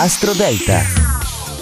Astro 0.00 0.32
Delta. 0.32 1.07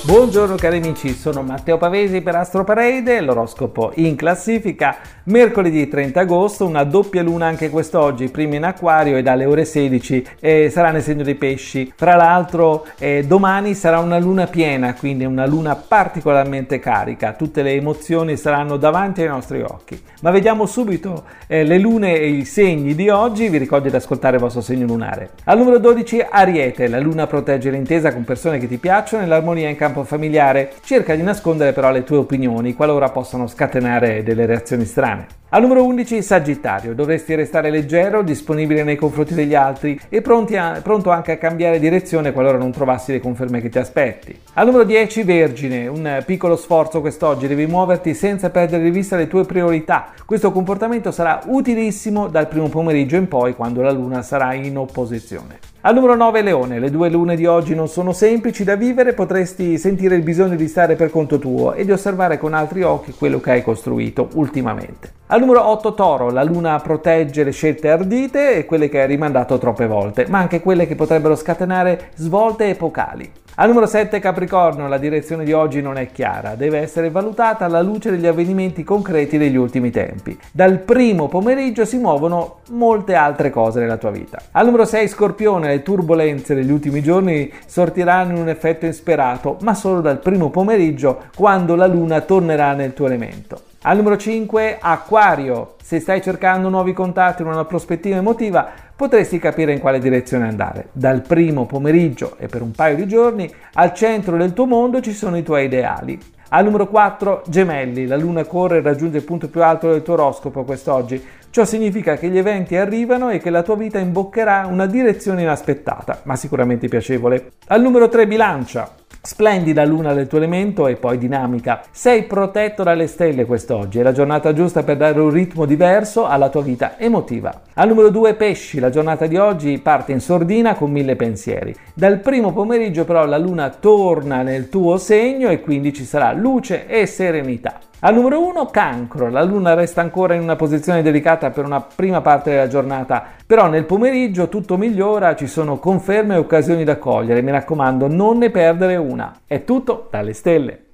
Buongiorno 0.06 0.54
cari 0.54 0.76
amici, 0.76 1.12
sono 1.14 1.42
Matteo 1.42 1.78
Pavesi 1.78 2.20
per 2.20 2.36
Astro 2.36 2.62
Parade, 2.62 3.20
l'oroscopo 3.20 3.90
in 3.96 4.14
classifica, 4.14 4.98
mercoledì 5.24 5.88
30 5.88 6.20
agosto, 6.20 6.64
una 6.64 6.84
doppia 6.84 7.24
luna 7.24 7.46
anche 7.46 7.70
quest'oggi, 7.70 8.28
prima 8.28 8.54
in 8.54 8.62
acquario 8.62 9.16
e 9.16 9.22
dalle 9.22 9.46
ore 9.46 9.64
16 9.64 10.28
eh, 10.38 10.70
sarà 10.70 10.92
nel 10.92 11.02
segno 11.02 11.24
dei 11.24 11.34
pesci. 11.34 11.92
Fra 11.96 12.14
l'altro 12.14 12.86
eh, 13.00 13.24
domani 13.26 13.74
sarà 13.74 13.98
una 13.98 14.20
luna 14.20 14.46
piena, 14.46 14.94
quindi 14.94 15.24
una 15.24 15.44
luna 15.44 15.74
particolarmente 15.74 16.78
carica, 16.78 17.32
tutte 17.32 17.62
le 17.62 17.72
emozioni 17.72 18.36
saranno 18.36 18.76
davanti 18.76 19.22
ai 19.22 19.28
nostri 19.28 19.60
occhi. 19.60 20.00
Ma 20.22 20.30
vediamo 20.30 20.66
subito 20.66 21.24
eh, 21.48 21.64
le 21.64 21.78
lune 21.78 22.14
e 22.14 22.28
i 22.28 22.44
segni 22.44 22.94
di 22.94 23.08
oggi, 23.08 23.48
vi 23.48 23.58
ricordo 23.58 23.88
di 23.88 23.96
ascoltare 23.96 24.36
il 24.36 24.42
vostro 24.42 24.60
segno 24.60 24.86
lunare. 24.86 25.30
Al 25.46 25.58
numero 25.58 25.78
12 25.78 26.26
Ariete, 26.30 26.86
la 26.86 27.00
luna 27.00 27.26
protegge 27.26 27.70
l'intesa 27.70 28.12
con 28.12 28.22
persone 28.22 28.58
che 28.58 28.68
ti 28.68 28.78
piacciono 28.78 29.24
e 29.24 29.26
l'armonia 29.26 29.68
in 29.68 29.74
campo 29.74 29.94
campo 29.96 30.04
familiare, 30.04 30.72
cerca 30.84 31.14
di 31.14 31.22
nascondere 31.22 31.72
però 31.72 31.90
le 31.90 32.04
tue 32.04 32.18
opinioni 32.18 32.74
qualora 32.74 33.08
possano 33.08 33.46
scatenare 33.46 34.22
delle 34.22 34.44
reazioni 34.44 34.84
strane. 34.84 35.26
Al 35.50 35.62
numero 35.62 35.84
11 35.84 36.22
Sagittario, 36.22 36.92
dovresti 36.92 37.34
restare 37.34 37.70
leggero, 37.70 38.22
disponibile 38.22 38.82
nei 38.82 38.96
confronti 38.96 39.32
degli 39.32 39.54
altri 39.54 39.98
e 40.08 40.22
a, 40.56 40.80
pronto 40.82 41.10
anche 41.10 41.32
a 41.32 41.38
cambiare 41.38 41.78
direzione 41.78 42.32
qualora 42.32 42.58
non 42.58 42.72
trovassi 42.72 43.12
le 43.12 43.20
conferme 43.20 43.62
che 43.62 43.70
ti 43.70 43.78
aspetti. 43.78 44.38
Al 44.54 44.66
numero 44.66 44.84
10 44.84 45.22
Vergine, 45.22 45.86
un 45.86 46.22
piccolo 46.26 46.56
sforzo 46.56 47.00
quest'oggi, 47.00 47.46
devi 47.46 47.66
muoverti 47.66 48.12
senza 48.12 48.50
perdere 48.50 48.82
di 48.82 48.90
vista 48.90 49.16
le 49.16 49.28
tue 49.28 49.44
priorità. 49.44 50.08
Questo 50.26 50.52
comportamento 50.52 51.10
sarà 51.10 51.40
utilissimo 51.46 52.26
dal 52.26 52.48
primo 52.48 52.68
pomeriggio 52.68 53.16
in 53.16 53.28
poi 53.28 53.54
quando 53.54 53.80
la 53.80 53.92
luna 53.92 54.22
sarà 54.22 54.52
in 54.52 54.76
opposizione. 54.76 55.74
Al 55.86 55.94
numero 55.94 56.16
9 56.16 56.42
Leone, 56.42 56.80
le 56.80 56.90
due 56.90 57.08
lune 57.08 57.36
di 57.36 57.46
oggi 57.46 57.72
non 57.72 57.86
sono 57.86 58.12
semplici 58.12 58.64
da 58.64 58.74
vivere, 58.74 59.12
potresti 59.12 59.78
sentire 59.78 60.16
il 60.16 60.22
bisogno 60.22 60.56
di 60.56 60.66
stare 60.66 60.96
per 60.96 61.10
conto 61.10 61.38
tuo 61.38 61.74
e 61.74 61.84
di 61.84 61.92
osservare 61.92 62.38
con 62.38 62.54
altri 62.54 62.82
occhi 62.82 63.12
quello 63.12 63.38
che 63.38 63.52
hai 63.52 63.62
costruito 63.62 64.28
ultimamente. 64.34 65.12
Al 65.26 65.38
numero 65.38 65.64
8 65.64 65.94
Toro, 65.94 66.30
la 66.30 66.42
luna 66.42 66.76
protegge 66.80 67.44
le 67.44 67.52
scelte 67.52 67.88
ardite 67.88 68.56
e 68.56 68.64
quelle 68.64 68.88
che 68.88 69.00
hai 69.00 69.06
rimandato 69.06 69.58
troppe 69.58 69.86
volte, 69.86 70.26
ma 70.28 70.38
anche 70.38 70.60
quelle 70.60 70.88
che 70.88 70.96
potrebbero 70.96 71.36
scatenare 71.36 72.10
svolte 72.16 72.68
epocali. 72.68 73.30
Al 73.58 73.68
numero 73.68 73.86
7 73.86 74.18
Capricorno, 74.18 74.86
la 74.86 74.98
direzione 74.98 75.42
di 75.42 75.54
oggi 75.54 75.80
non 75.80 75.96
è 75.96 76.12
chiara, 76.12 76.56
deve 76.56 76.78
essere 76.80 77.08
valutata 77.08 77.64
alla 77.64 77.80
luce 77.80 78.10
degli 78.10 78.26
avvenimenti 78.26 78.84
concreti 78.84 79.38
degli 79.38 79.56
ultimi 79.56 79.90
tempi. 79.90 80.38
Dal 80.52 80.80
primo 80.80 81.28
pomeriggio 81.28 81.86
si 81.86 81.96
muovono 81.96 82.56
molte 82.72 83.14
altre 83.14 83.48
cose 83.48 83.80
nella 83.80 83.96
tua 83.96 84.10
vita. 84.10 84.42
Al 84.50 84.66
numero 84.66 84.84
6 84.84 85.08
Scorpione, 85.08 85.68
le 85.68 85.82
turbulenze 85.82 86.54
degli 86.54 86.70
ultimi 86.70 87.00
giorni 87.00 87.50
sortiranno 87.64 88.34
in 88.34 88.42
un 88.42 88.50
effetto 88.50 88.84
insperato, 88.84 89.56
ma 89.62 89.72
solo 89.72 90.02
dal 90.02 90.18
primo 90.18 90.50
pomeriggio 90.50 91.22
quando 91.34 91.76
la 91.76 91.86
luna 91.86 92.20
tornerà 92.20 92.74
nel 92.74 92.92
tuo 92.92 93.06
elemento. 93.06 93.62
Al 93.88 93.96
numero 93.96 94.18
5 94.18 94.78
Acquario, 94.80 95.76
se 95.80 96.00
stai 96.00 96.20
cercando 96.20 96.68
nuovi 96.68 96.92
contatti 96.92 97.42
in 97.42 97.48
una 97.48 97.64
prospettiva 97.64 98.16
emotiva, 98.16 98.68
potresti 98.96 99.38
capire 99.38 99.72
in 99.72 99.78
quale 99.78 99.98
direzione 99.98 100.48
andare. 100.48 100.88
Dal 100.92 101.20
primo 101.20 101.66
pomeriggio 101.66 102.36
e 102.38 102.46
per 102.46 102.62
un 102.62 102.72
paio 102.72 102.96
di 102.96 103.06
giorni, 103.06 103.52
al 103.74 103.92
centro 103.92 104.36
del 104.36 104.54
tuo 104.54 104.64
mondo 104.64 105.00
ci 105.00 105.12
sono 105.12 105.36
i 105.36 105.42
tuoi 105.42 105.66
ideali. 105.66 106.18
Al 106.48 106.64
numero 106.64 106.86
4, 106.86 107.42
gemelli, 107.46 108.06
la 108.06 108.16
luna 108.16 108.44
corre 108.44 108.78
e 108.78 108.80
raggiunge 108.80 109.18
il 109.18 109.24
punto 109.24 109.48
più 109.48 109.62
alto 109.62 109.90
del 109.90 110.02
tuo 110.02 110.14
oroscopo 110.14 110.64
quest'oggi. 110.64 111.22
Ciò 111.50 111.64
significa 111.64 112.16
che 112.16 112.28
gli 112.28 112.38
eventi 112.38 112.76
arrivano 112.76 113.30
e 113.30 113.38
che 113.38 113.50
la 113.50 113.62
tua 113.62 113.76
vita 113.76 113.98
imboccherà 113.98 114.66
una 114.70 114.86
direzione 114.86 115.42
inaspettata, 115.42 116.20
ma 116.22 116.36
sicuramente 116.36 116.88
piacevole. 116.88 117.52
Al 117.66 117.82
numero 117.82 118.08
3, 118.08 118.26
bilancia. 118.26 118.95
Splendida 119.26 119.84
luna 119.84 120.14
del 120.14 120.28
tuo 120.28 120.38
elemento 120.38 120.86
e 120.86 120.94
poi 120.94 121.18
dinamica. 121.18 121.82
Sei 121.90 122.22
protetto 122.22 122.84
dalle 122.84 123.08
stelle 123.08 123.44
quest'oggi, 123.44 123.98
è 123.98 124.02
la 124.04 124.12
giornata 124.12 124.52
giusta 124.52 124.84
per 124.84 124.98
dare 124.98 125.18
un 125.18 125.30
ritmo 125.30 125.64
diverso 125.64 126.26
alla 126.26 126.48
tua 126.48 126.62
vita 126.62 126.96
emotiva. 126.96 127.62
Al 127.74 127.88
numero 127.88 128.10
2 128.10 128.34
pesci, 128.34 128.78
la 128.78 128.88
giornata 128.88 129.26
di 129.26 129.36
oggi 129.36 129.78
parte 129.78 130.12
in 130.12 130.20
sordina 130.20 130.76
con 130.76 130.92
mille 130.92 131.16
pensieri. 131.16 131.74
Dal 131.92 132.20
primo 132.20 132.52
pomeriggio 132.52 133.04
però 133.04 133.26
la 133.26 133.36
luna 133.36 133.68
torna 133.68 134.42
nel 134.42 134.68
tuo 134.68 134.96
segno 134.96 135.48
e 135.48 135.60
quindi 135.60 135.92
ci 135.92 136.04
sarà 136.04 136.30
luce 136.30 136.86
e 136.86 137.04
serenità. 137.06 137.80
Al 138.00 138.12
numero 138.12 138.46
1 138.46 138.66
cancro, 138.66 139.30
la 139.30 139.42
luna 139.42 139.72
resta 139.72 140.02
ancora 140.02 140.34
in 140.34 140.42
una 140.42 140.54
posizione 140.54 141.00
delicata 141.00 141.48
per 141.48 141.64
una 141.64 141.80
prima 141.80 142.20
parte 142.20 142.50
della 142.50 142.68
giornata, 142.68 143.24
però 143.46 143.68
nel 143.68 143.86
pomeriggio 143.86 144.50
tutto 144.50 144.76
migliora, 144.76 145.34
ci 145.34 145.46
sono 145.46 145.78
conferme 145.78 146.34
e 146.34 146.38
occasioni 146.38 146.84
da 146.84 146.98
cogliere, 146.98 147.40
mi 147.40 147.52
raccomando 147.52 148.06
non 148.06 148.36
ne 148.36 148.50
perdere 148.50 148.96
una. 148.96 149.40
È 149.46 149.64
tutto 149.64 150.08
dalle 150.10 150.34
stelle. 150.34 150.85